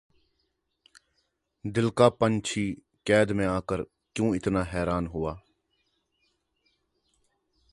[1.65, 2.65] دل کا پنچھی
[3.05, 5.33] قید میں آ کر کیوں اتنا حیران ہوا